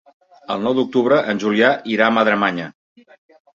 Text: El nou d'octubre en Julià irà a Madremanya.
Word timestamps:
El 0.55 0.63
nou 0.67 0.75
d'octubre 0.79 1.19
en 1.35 1.43
Julià 1.45 1.71
irà 1.99 2.09
a 2.09 2.17
Madremanya. 2.17 2.73